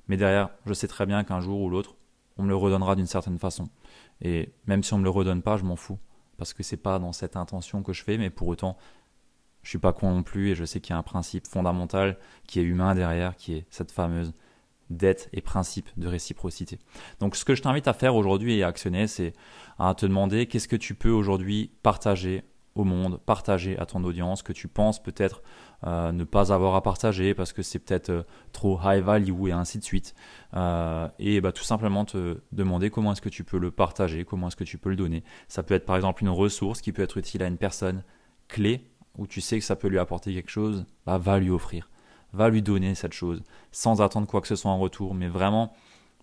Mais 0.08 0.18
derrière, 0.18 0.50
je 0.66 0.74
sais 0.74 0.88
très 0.88 1.06
bien 1.06 1.24
qu'un 1.24 1.40
jour 1.40 1.60
ou 1.60 1.70
l'autre, 1.70 1.96
on 2.36 2.42
me 2.42 2.48
le 2.48 2.56
redonnera 2.56 2.94
d'une 2.94 3.06
certaine 3.06 3.38
façon. 3.38 3.68
Et 4.20 4.52
même 4.66 4.82
si 4.82 4.92
on 4.92 4.98
ne 4.98 5.02
me 5.02 5.06
le 5.06 5.10
redonne 5.10 5.42
pas, 5.42 5.56
je 5.56 5.64
m'en 5.64 5.76
fous. 5.76 5.98
Parce 6.36 6.52
que 6.52 6.62
c'est 6.62 6.76
pas 6.76 6.98
dans 6.98 7.12
cette 7.12 7.36
intention 7.36 7.82
que 7.82 7.92
je 7.92 8.02
fais, 8.02 8.18
mais 8.18 8.30
pour 8.30 8.48
autant, 8.48 8.76
je 9.62 9.68
suis 9.68 9.78
pas 9.78 9.92
con 9.92 10.10
non 10.10 10.22
plus 10.22 10.50
et 10.50 10.54
je 10.54 10.64
sais 10.64 10.80
qu'il 10.80 10.92
y 10.92 10.96
a 10.96 10.98
un 10.98 11.02
principe 11.02 11.46
fondamental 11.46 12.16
qui 12.46 12.60
est 12.60 12.64
humain 12.64 12.94
derrière, 12.94 13.36
qui 13.36 13.54
est 13.54 13.66
cette 13.70 13.92
fameuse 13.92 14.32
dette 14.90 15.28
et 15.32 15.40
principe 15.40 15.88
de 15.96 16.08
réciprocité. 16.08 16.78
Donc 17.20 17.36
ce 17.36 17.44
que 17.44 17.54
je 17.54 17.62
t'invite 17.62 17.88
à 17.88 17.92
faire 17.92 18.16
aujourd'hui 18.16 18.56
et 18.56 18.62
à 18.62 18.68
actionner, 18.68 19.06
c'est 19.06 19.32
à 19.78 19.94
te 19.94 20.04
demander 20.04 20.46
qu'est-ce 20.46 20.68
que 20.68 20.76
tu 20.76 20.94
peux 20.94 21.10
aujourd'hui 21.10 21.70
partager 21.82 22.42
au 22.74 22.84
monde, 22.84 23.20
partager 23.26 23.78
à 23.78 23.86
ton 23.86 24.04
audience, 24.04 24.42
que 24.42 24.52
tu 24.52 24.68
penses 24.68 25.02
peut-être 25.02 25.42
euh, 25.86 26.12
ne 26.12 26.24
pas 26.24 26.52
avoir 26.52 26.74
à 26.74 26.82
partager 26.82 27.34
parce 27.34 27.52
que 27.52 27.62
c'est 27.62 27.78
peut-être 27.78 28.10
euh, 28.10 28.22
trop 28.52 28.78
high 28.82 29.02
value 29.02 29.48
et 29.48 29.52
ainsi 29.52 29.78
de 29.78 29.84
suite. 29.84 30.14
Euh, 30.54 31.08
et 31.18 31.40
bah, 31.40 31.52
tout 31.52 31.64
simplement 31.64 32.04
te 32.04 32.40
demander 32.52 32.90
comment 32.90 33.12
est-ce 33.12 33.22
que 33.22 33.28
tu 33.28 33.44
peux 33.44 33.58
le 33.58 33.70
partager, 33.70 34.24
comment 34.24 34.48
est-ce 34.48 34.56
que 34.56 34.64
tu 34.64 34.78
peux 34.78 34.90
le 34.90 34.96
donner. 34.96 35.24
Ça 35.48 35.62
peut 35.62 35.74
être 35.74 35.86
par 35.86 35.96
exemple 35.96 36.22
une 36.22 36.30
ressource 36.30 36.80
qui 36.80 36.92
peut 36.92 37.02
être 37.02 37.16
utile 37.16 37.42
à 37.42 37.46
une 37.46 37.58
personne 37.58 38.04
clé 38.48 38.84
où 39.20 39.26
tu 39.26 39.40
sais 39.42 39.58
que 39.58 39.64
ça 39.64 39.76
peut 39.76 39.88
lui 39.88 39.98
apporter 39.98 40.32
quelque 40.32 40.50
chose, 40.50 40.86
bah, 41.04 41.18
va 41.18 41.38
lui 41.38 41.50
offrir, 41.50 41.90
va 42.32 42.48
lui 42.48 42.62
donner 42.62 42.94
cette 42.94 43.12
chose, 43.12 43.42
sans 43.70 44.00
attendre 44.00 44.26
quoi 44.26 44.40
que 44.40 44.48
ce 44.48 44.56
soit 44.56 44.70
en 44.70 44.78
retour. 44.78 45.14
Mais 45.14 45.28
vraiment, 45.28 45.74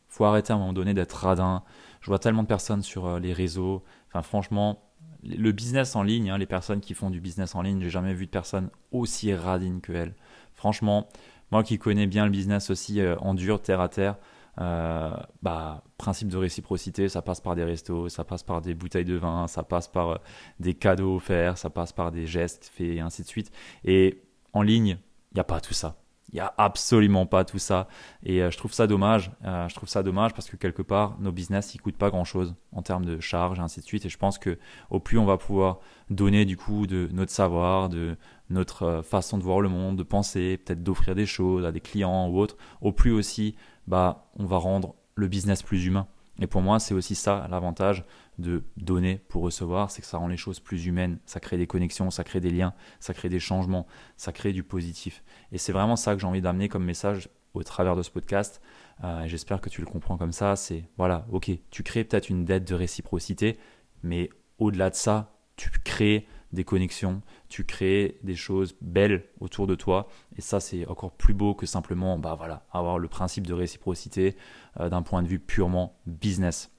faut 0.09 0.25
arrêter 0.25 0.51
à 0.51 0.55
un 0.55 0.59
moment 0.59 0.73
donné 0.73 0.95
d'être 0.95 1.13
radin. 1.13 1.63
Je 2.01 2.07
vois 2.07 2.17
tellement 2.17 2.41
de 2.41 2.47
personnes 2.47 2.81
sur 2.81 3.05
euh, 3.05 3.19
les 3.19 3.33
réseaux. 3.33 3.83
Enfin, 4.07 4.23
franchement, 4.23 4.81
le 5.23 5.51
business 5.51 5.95
en 5.95 6.01
ligne, 6.01 6.31
hein, 6.31 6.39
les 6.39 6.47
personnes 6.47 6.81
qui 6.81 6.95
font 6.95 7.11
du 7.11 7.21
business 7.21 7.53
en 7.53 7.61
ligne, 7.61 7.81
j'ai 7.81 7.91
jamais 7.91 8.15
vu 8.15 8.25
de 8.25 8.31
personne 8.31 8.71
aussi 8.91 9.31
radine 9.31 9.79
que 9.79 9.91
elles. 9.91 10.15
Franchement, 10.55 11.07
moi 11.51 11.61
qui 11.61 11.77
connais 11.77 12.07
bien 12.07 12.25
le 12.25 12.31
business 12.31 12.71
aussi 12.71 12.99
euh, 12.99 13.15
en 13.19 13.35
dur, 13.35 13.61
terre 13.61 13.79
à 13.79 13.89
terre, 13.89 14.15
euh, 14.59 15.15
bah, 15.43 15.83
principe 15.97 16.29
de 16.29 16.37
réciprocité, 16.37 17.09
ça 17.09 17.21
passe 17.21 17.41
par 17.41 17.55
des 17.55 17.63
restos, 17.63 18.09
ça 18.09 18.23
passe 18.23 18.43
par 18.43 18.61
des 18.61 18.73
bouteilles 18.73 19.05
de 19.05 19.15
vin, 19.15 19.47
ça 19.47 19.63
passe 19.63 19.87
par 19.87 20.09
euh, 20.09 20.17
des 20.59 20.73
cadeaux 20.73 21.15
offerts, 21.17 21.57
ça 21.57 21.69
passe 21.69 21.93
par 21.93 22.11
des 22.11 22.25
gestes 22.25 22.71
faits 22.73 22.87
et 22.87 22.99
ainsi 22.99 23.21
de 23.21 23.27
suite. 23.27 23.51
Et 23.85 24.23
en 24.53 24.63
ligne, 24.63 24.97
il 25.31 25.35
n'y 25.35 25.41
a 25.41 25.43
pas 25.43 25.61
tout 25.61 25.73
ça. 25.73 25.97
Il 26.33 26.35
n'y 26.35 26.41
a 26.41 26.53
absolument 26.57 27.25
pas 27.25 27.45
tout 27.45 27.59
ça. 27.59 27.87
Et 28.23 28.41
euh, 28.41 28.51
je 28.51 28.57
trouve 28.57 28.73
ça 28.73 28.87
dommage. 28.87 29.31
je 29.43 29.73
trouve 29.75 29.87
ça 29.87 30.03
dommage 30.03 30.33
parce 30.33 30.49
que 30.49 30.57
quelque 30.57 30.81
part, 30.81 31.17
nos 31.19 31.31
business, 31.31 31.75
ils 31.75 31.79
coûtent 31.79 31.97
pas 31.97 32.09
grand 32.09 32.25
chose 32.25 32.55
en 32.71 32.81
termes 32.81 33.05
de 33.05 33.19
charges 33.19 33.59
et 33.59 33.61
ainsi 33.61 33.79
de 33.79 33.85
suite. 33.85 34.05
Et 34.05 34.09
je 34.09 34.17
pense 34.17 34.39
que 34.39 34.57
au 34.89 34.99
plus 34.99 35.19
on 35.19 35.25
va 35.25 35.37
pouvoir 35.37 35.79
donner 36.09 36.45
du 36.45 36.57
coup 36.57 36.87
de 36.87 37.09
notre 37.13 37.31
savoir, 37.31 37.89
de 37.89 38.17
notre 38.49 39.01
façon 39.03 39.37
de 39.37 39.43
voir 39.43 39.61
le 39.61 39.69
monde, 39.69 39.97
de 39.97 40.03
penser, 40.03 40.57
peut-être 40.57 40.83
d'offrir 40.83 41.15
des 41.15 41.25
choses 41.25 41.65
à 41.65 41.71
des 41.71 41.81
clients 41.81 42.27
ou 42.29 42.39
autres, 42.39 42.57
au 42.81 42.91
plus 42.91 43.11
aussi 43.11 43.55
bah, 43.87 44.29
on 44.37 44.45
va 44.45 44.57
rendre 44.57 44.95
le 45.15 45.27
business 45.27 45.63
plus 45.63 45.85
humain. 45.85 46.07
Et 46.39 46.47
pour 46.47 46.61
moi, 46.61 46.79
c'est 46.79 46.93
aussi 46.93 47.15
ça 47.15 47.47
l'avantage 47.49 48.05
de 48.37 48.63
donner 48.77 49.17
pour 49.27 49.41
recevoir, 49.41 49.89
c'est 49.89 50.01
que 50.01 50.07
ça 50.07 50.17
rend 50.17 50.27
les 50.27 50.37
choses 50.37 50.59
plus 50.59 50.85
humaines, 50.85 51.17
ça 51.25 51.39
crée 51.39 51.57
des 51.57 51.65
connexions, 51.65 52.11
ça 52.11 52.23
crée 52.23 52.39
des 52.39 52.51
liens, 52.51 52.73
ça 52.99 53.13
crée 53.13 53.29
des 53.29 53.39
changements, 53.39 53.87
ça 54.17 54.31
crée 54.31 54.53
du 54.53 54.63
positif. 54.63 55.23
Et 55.51 55.57
c'est 55.57 55.71
vraiment 55.71 55.95
ça 55.95 56.13
que 56.13 56.21
j'ai 56.21 56.27
envie 56.27 56.41
d'amener 56.41 56.69
comme 56.69 56.83
message 56.83 57.29
au 57.55 57.63
travers 57.63 57.95
de 57.95 58.03
ce 58.03 58.11
podcast. 58.11 58.61
Euh, 59.03 59.27
j'espère 59.27 59.61
que 59.61 59.69
tu 59.69 59.81
le 59.81 59.87
comprends 59.87 60.17
comme 60.17 60.31
ça. 60.31 60.55
C'est 60.55 60.83
voilà, 60.97 61.25
ok, 61.31 61.49
tu 61.71 61.81
crées 61.81 62.03
peut-être 62.03 62.29
une 62.29 62.45
dette 62.45 62.67
de 62.67 62.75
réciprocité, 62.75 63.57
mais 64.03 64.29
au-delà 64.59 64.91
de 64.91 64.95
ça, 64.95 65.33
tu 65.55 65.71
crées 65.83 66.27
des 66.57 66.65
connexions, 66.65 67.21
tu 67.47 67.63
crées 67.63 68.17
des 68.23 68.35
choses 68.35 68.75
belles 68.81 69.23
autour 69.39 69.67
de 69.67 69.75
toi. 69.75 70.09
Et 70.37 70.41
ça, 70.41 70.59
c'est 70.59 70.85
encore 70.87 71.11
plus 71.11 71.33
beau 71.33 71.53
que 71.53 71.65
simplement 71.65 72.17
bah 72.17 72.35
voilà, 72.35 72.65
avoir 72.73 72.99
le 72.99 73.07
principe 73.07 73.47
de 73.47 73.53
réciprocité 73.53 74.35
euh, 74.79 74.89
d'un 74.89 75.03
point 75.03 75.23
de 75.23 75.27
vue 75.27 75.39
purement 75.39 75.97
business. 76.05 76.71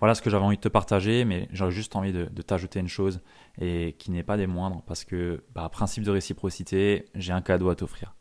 Voilà 0.00 0.14
ce 0.14 0.22
que 0.22 0.30
j'avais 0.30 0.44
envie 0.44 0.56
de 0.56 0.62
te 0.62 0.68
partager, 0.68 1.24
mais 1.24 1.48
j'aurais 1.52 1.70
juste 1.70 1.96
envie 1.96 2.12
de, 2.12 2.26
t'ajouter 2.42 2.80
une 2.80 2.88
chose 2.88 3.20
et 3.60 3.94
qui 3.98 4.10
n'est 4.10 4.22
pas 4.22 4.36
des 4.36 4.46
moindres 4.46 4.82
parce 4.86 5.04
que, 5.04 5.44
bah, 5.54 5.68
principe 5.68 6.04
de 6.04 6.10
réciprocité, 6.10 7.06
j'ai 7.14 7.32
un 7.32 7.42
cadeau 7.42 7.68
à 7.68 7.76
t'offrir. 7.76 8.14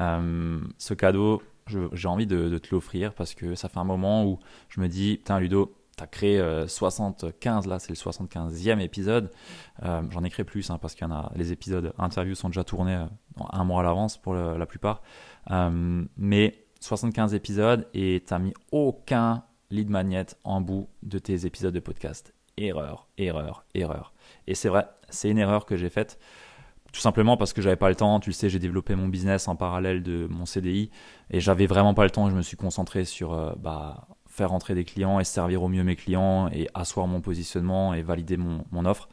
Euh, 0.00 0.60
ce 0.78 0.94
cadeau, 0.94 1.42
j'ai 1.92 2.08
envie 2.08 2.26
de, 2.26 2.58
te 2.58 2.74
l'offrir 2.74 3.14
parce 3.14 3.34
que 3.34 3.54
ça 3.54 3.68
fait 3.68 3.78
un 3.78 3.84
moment 3.84 4.24
où 4.26 4.38
je 4.68 4.80
me 4.80 4.88
dis, 4.88 5.16
putain 5.16 5.40
Ludo, 5.40 5.74
tu 5.96 6.02
as 6.02 6.06
créé 6.06 6.66
75, 6.66 7.66
euh, 7.66 7.70
là 7.70 7.78
c'est 7.78 7.90
le 7.90 7.96
75e 7.96 8.80
épisode. 8.80 9.30
Euh, 9.82 10.02
j'en 10.10 10.24
ai 10.24 10.30
créé 10.30 10.44
plus 10.44 10.70
hein, 10.70 10.78
parce 10.80 10.94
qu'il 10.94 11.06
y 11.06 11.10
en 11.10 11.14
a, 11.14 11.32
les 11.36 11.52
épisodes 11.52 11.92
interviews 11.98 12.34
sont 12.34 12.48
déjà 12.48 12.64
tournés 12.64 13.06
un 13.50 13.64
mois 13.64 13.80
à 13.80 13.84
l'avance 13.84 14.16
pour 14.16 14.34
la 14.34 14.66
plupart. 14.66 15.02
mais 16.16 16.66
75 16.80 17.34
épisodes 17.34 17.88
et 17.94 18.22
tu 18.26 18.38
mis 18.38 18.54
aucun 18.70 19.44
lead 19.70 19.90
magnet 19.90 20.26
en 20.44 20.60
bout 20.60 20.88
de 21.02 21.18
tes 21.18 21.46
épisodes 21.46 21.74
de 21.74 21.80
podcast. 21.80 22.32
Erreur, 22.56 23.08
erreur, 23.18 23.64
erreur. 23.74 24.14
Et 24.46 24.54
c'est 24.54 24.68
vrai, 24.68 24.86
c'est 25.10 25.30
une 25.30 25.38
erreur 25.38 25.66
que 25.66 25.76
j'ai 25.76 25.90
faite. 25.90 26.18
Tout 26.92 27.00
simplement 27.00 27.36
parce 27.36 27.52
que 27.52 27.60
j'avais 27.60 27.76
pas 27.76 27.88
le 27.88 27.94
temps. 27.94 28.20
Tu 28.20 28.30
le 28.30 28.34
sais, 28.34 28.48
j'ai 28.48 28.58
développé 28.58 28.94
mon 28.94 29.08
business 29.08 29.48
en 29.48 29.56
parallèle 29.56 30.02
de 30.02 30.26
mon 30.30 30.46
CDI 30.46 30.90
et 31.30 31.40
j'avais 31.40 31.66
vraiment 31.66 31.92
pas 31.92 32.04
le 32.04 32.10
temps. 32.10 32.30
Je 32.30 32.34
me 32.34 32.42
suis 32.42 32.56
concentré 32.56 33.04
sur 33.04 33.34
euh, 33.34 33.52
bah, 33.58 34.08
faire 34.36 34.50
rentrer 34.50 34.74
des 34.74 34.84
clients 34.84 35.18
et 35.18 35.24
servir 35.24 35.62
au 35.62 35.68
mieux 35.68 35.82
mes 35.82 35.96
clients 35.96 36.48
et 36.48 36.68
asseoir 36.74 37.06
mon 37.06 37.20
positionnement 37.22 37.94
et 37.94 38.02
valider 38.02 38.36
mon, 38.36 38.84
offre. 38.84 39.08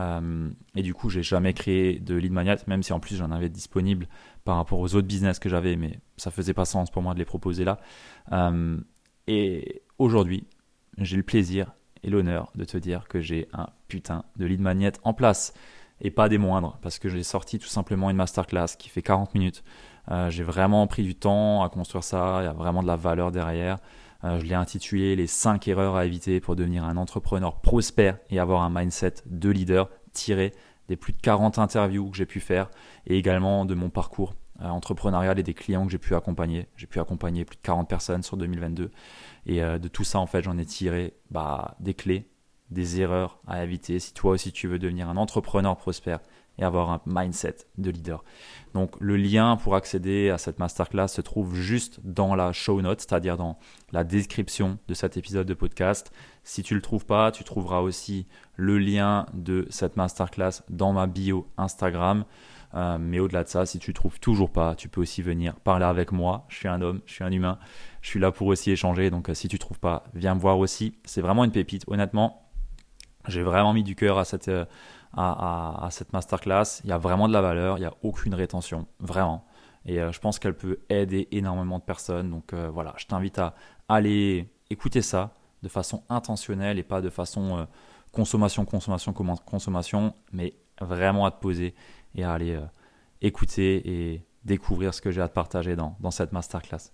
Euh, 0.00 0.50
et 0.74 0.82
du 0.82 0.94
coup, 0.94 1.10
j'ai 1.10 1.22
jamais 1.22 1.52
créé 1.52 2.00
de 2.00 2.16
lead 2.16 2.32
magnet, 2.32 2.56
même 2.66 2.82
si 2.82 2.92
en 2.92 2.98
plus 2.98 3.16
j'en 3.16 3.30
avais 3.30 3.48
disponible 3.48 4.08
par 4.44 4.56
rapport 4.56 4.80
aux 4.80 4.96
autres 4.96 5.06
business 5.06 5.38
que 5.38 5.48
j'avais, 5.48 5.76
mais 5.76 6.00
ça 6.16 6.32
faisait 6.32 6.54
pas 6.54 6.64
sens 6.64 6.90
pour 6.90 7.02
moi 7.02 7.14
de 7.14 7.20
les 7.20 7.24
proposer 7.24 7.64
là. 7.64 7.78
Euh, 8.32 8.76
et 9.28 9.82
aujourd'hui, 9.98 10.48
j'ai 10.98 11.16
le 11.16 11.22
plaisir 11.22 11.72
et 12.02 12.10
l'honneur 12.10 12.50
de 12.56 12.64
te 12.64 12.76
dire 12.76 13.06
que 13.06 13.20
j'ai 13.20 13.48
un 13.52 13.68
putain 13.86 14.24
de 14.36 14.44
lead 14.44 14.60
magnet 14.60 14.92
en 15.04 15.14
place. 15.14 15.54
Et 16.00 16.10
pas 16.10 16.28
des 16.28 16.38
moindres, 16.38 16.76
parce 16.82 16.98
que 16.98 17.08
j'ai 17.08 17.22
sorti 17.22 17.60
tout 17.60 17.68
simplement 17.68 18.10
une 18.10 18.16
masterclass 18.16 18.76
qui 18.76 18.88
fait 18.88 19.00
40 19.00 19.32
minutes. 19.34 19.62
Euh, 20.10 20.28
j'ai 20.28 20.42
vraiment 20.42 20.84
pris 20.88 21.04
du 21.04 21.14
temps 21.14 21.62
à 21.62 21.68
construire 21.68 22.02
ça, 22.02 22.38
il 22.40 22.44
y 22.44 22.48
a 22.48 22.52
vraiment 22.52 22.82
de 22.82 22.88
la 22.88 22.96
valeur 22.96 23.30
derrière. 23.30 23.78
Euh, 24.24 24.40
je 24.40 24.46
l'ai 24.46 24.54
intitulé 24.54 25.16
Les 25.16 25.26
5 25.26 25.68
erreurs 25.68 25.96
à 25.96 26.06
éviter 26.06 26.40
pour 26.40 26.56
devenir 26.56 26.84
un 26.84 26.96
entrepreneur 26.96 27.60
prospère 27.60 28.18
et 28.30 28.38
avoir 28.38 28.62
un 28.62 28.70
mindset 28.70 29.14
de 29.26 29.50
leader 29.50 29.90
tiré 30.12 30.52
des 30.88 30.96
plus 30.96 31.12
de 31.12 31.20
40 31.20 31.58
interviews 31.58 32.10
que 32.10 32.16
j'ai 32.16 32.26
pu 32.26 32.40
faire 32.40 32.70
et 33.06 33.16
également 33.16 33.64
de 33.64 33.74
mon 33.74 33.90
parcours 33.90 34.34
euh, 34.60 34.68
entrepreneurial 34.68 35.38
et 35.38 35.42
des 35.42 35.54
clients 35.54 35.84
que 35.84 35.92
j'ai 35.92 35.98
pu 35.98 36.14
accompagner. 36.14 36.68
J'ai 36.76 36.86
pu 36.86 37.00
accompagner 37.00 37.44
plus 37.44 37.56
de 37.56 37.62
40 37.62 37.88
personnes 37.88 38.22
sur 38.22 38.36
2022. 38.36 38.90
Et 39.46 39.62
euh, 39.62 39.78
de 39.78 39.88
tout 39.88 40.04
ça, 40.04 40.18
en 40.18 40.26
fait, 40.26 40.42
j'en 40.42 40.56
ai 40.58 40.64
tiré 40.64 41.14
bah, 41.30 41.76
des 41.80 41.94
clés, 41.94 42.30
des 42.70 43.00
erreurs 43.00 43.40
à 43.46 43.62
éviter 43.62 43.98
si 43.98 44.14
toi 44.14 44.32
aussi 44.32 44.52
tu 44.52 44.68
veux 44.68 44.78
devenir 44.78 45.08
un 45.08 45.16
entrepreneur 45.16 45.76
prospère 45.76 46.20
et 46.58 46.64
avoir 46.64 46.90
un 46.90 47.00
mindset 47.06 47.56
de 47.78 47.90
leader. 47.90 48.24
Donc 48.74 48.92
le 49.00 49.16
lien 49.16 49.56
pour 49.56 49.74
accéder 49.74 50.30
à 50.30 50.38
cette 50.38 50.58
masterclass 50.58 51.08
se 51.08 51.20
trouve 51.20 51.54
juste 51.54 52.00
dans 52.04 52.34
la 52.34 52.52
show 52.52 52.80
note, 52.82 53.00
c'est-à-dire 53.00 53.36
dans 53.36 53.58
la 53.92 54.04
description 54.04 54.78
de 54.88 54.94
cet 54.94 55.16
épisode 55.16 55.46
de 55.46 55.54
podcast. 55.54 56.12
Si 56.42 56.62
tu 56.62 56.74
ne 56.74 56.78
le 56.78 56.82
trouves 56.82 57.06
pas, 57.06 57.30
tu 57.32 57.44
trouveras 57.44 57.80
aussi 57.80 58.26
le 58.56 58.78
lien 58.78 59.26
de 59.32 59.66
cette 59.70 59.96
masterclass 59.96 60.62
dans 60.68 60.92
ma 60.92 61.06
bio 61.06 61.46
Instagram. 61.56 62.24
Euh, 62.74 62.98
mais 62.98 63.20
au-delà 63.20 63.44
de 63.44 63.48
ça, 63.48 63.66
si 63.66 63.78
tu 63.78 63.90
ne 63.90 63.94
trouves 63.94 64.18
toujours 64.18 64.50
pas, 64.50 64.74
tu 64.74 64.88
peux 64.88 65.00
aussi 65.00 65.22
venir 65.22 65.54
parler 65.60 65.84
avec 65.84 66.10
moi. 66.10 66.44
Je 66.48 66.56
suis 66.56 66.68
un 66.68 66.82
homme, 66.82 67.00
je 67.06 67.14
suis 67.14 67.24
un 67.24 67.30
humain. 67.30 67.58
Je 68.02 68.08
suis 68.08 68.20
là 68.20 68.32
pour 68.32 68.48
aussi 68.48 68.72
échanger. 68.72 69.10
Donc 69.10 69.28
euh, 69.28 69.34
si 69.34 69.48
tu 69.48 69.56
ne 69.56 69.60
trouves 69.60 69.78
pas, 69.78 70.04
viens 70.14 70.34
me 70.34 70.40
voir 70.40 70.58
aussi. 70.58 70.98
C'est 71.04 71.20
vraiment 71.20 71.44
une 71.44 71.52
pépite. 71.52 71.84
Honnêtement, 71.86 72.43
j'ai 73.28 73.42
vraiment 73.42 73.72
mis 73.72 73.82
du 73.82 73.94
cœur 73.94 74.18
à 74.18 74.24
cette, 74.24 74.48
euh, 74.48 74.64
à, 75.16 75.88
cette 75.90 76.12
masterclass. 76.12 76.80
Il 76.84 76.90
y 76.90 76.92
a 76.92 76.98
vraiment 76.98 77.28
de 77.28 77.32
la 77.32 77.40
valeur. 77.40 77.78
Il 77.78 77.80
n'y 77.80 77.86
a 77.86 77.94
aucune 78.02 78.34
rétention. 78.34 78.86
Vraiment. 79.00 79.46
Et 79.86 79.98
je 79.98 80.18
pense 80.18 80.38
qu'elle 80.38 80.56
peut 80.56 80.80
aider 80.88 81.28
énormément 81.30 81.78
de 81.78 81.84
personnes. 81.84 82.30
Donc 82.30 82.54
voilà, 82.54 82.94
je 82.96 83.04
t'invite 83.04 83.38
à 83.38 83.54
aller 83.86 84.48
écouter 84.70 85.02
ça 85.02 85.34
de 85.62 85.68
façon 85.68 86.02
intentionnelle 86.08 86.78
et 86.78 86.82
pas 86.82 87.02
de 87.02 87.10
façon 87.10 87.66
consommation, 88.14 88.64
consommation, 88.64 89.12
consommation, 89.12 90.14
mais 90.32 90.54
vraiment 90.80 91.26
à 91.26 91.30
te 91.30 91.40
poser 91.40 91.74
et 92.14 92.24
à 92.24 92.32
aller 92.32 92.54
euh, 92.54 92.64
écouter 93.20 93.82
et 93.84 94.24
découvrir 94.44 94.94
ce 94.94 95.00
que 95.00 95.10
j'ai 95.10 95.20
à 95.20 95.28
te 95.28 95.34
partager 95.34 95.76
dans, 95.76 95.96
dans 96.00 96.10
cette 96.10 96.32
masterclass. 96.32 96.92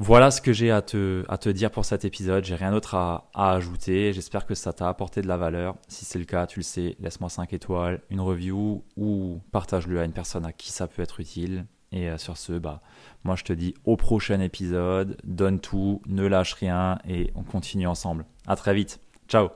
Voilà 0.00 0.30
ce 0.30 0.40
que 0.40 0.52
j'ai 0.52 0.70
à 0.70 0.80
te, 0.80 1.48
dire 1.48 1.72
pour 1.72 1.84
cet 1.84 2.04
épisode. 2.04 2.44
J'ai 2.44 2.54
rien 2.54 2.70
d'autre 2.70 2.94
à, 2.94 3.30
à 3.34 3.52
ajouter. 3.52 4.12
J'espère 4.12 4.46
que 4.46 4.54
ça 4.54 4.72
t'a 4.72 4.88
apporté 4.88 5.22
de 5.22 5.26
la 5.26 5.36
valeur. 5.36 5.74
Si 5.88 6.04
c'est 6.04 6.20
le 6.20 6.24
cas, 6.24 6.46
tu 6.46 6.60
le 6.60 6.64
sais, 6.64 6.96
laisse-moi 7.00 7.28
5 7.28 7.52
étoiles, 7.52 8.00
une 8.08 8.20
review 8.20 8.84
ou 8.96 9.40
partage-le 9.50 9.98
à 10.00 10.04
une 10.04 10.12
personne 10.12 10.46
à 10.46 10.52
qui 10.52 10.70
ça 10.70 10.86
peut 10.86 11.02
être 11.02 11.18
utile. 11.18 11.66
Et 11.90 12.08
euh, 12.08 12.18
sur 12.18 12.36
ce, 12.36 12.52
bah, 12.52 12.80
moi 13.24 13.34
je 13.34 13.42
te 13.44 13.52
dis 13.52 13.74
au 13.84 13.96
prochain 13.96 14.40
épisode. 14.40 15.16
Donne 15.24 15.58
tout, 15.58 16.00
ne 16.06 16.26
lâche 16.26 16.54
rien 16.54 16.98
et 17.08 17.32
on 17.34 17.42
continue 17.42 17.88
ensemble. 17.88 18.24
À 18.46 18.54
très 18.54 18.74
vite. 18.74 19.00
Ciao 19.26 19.48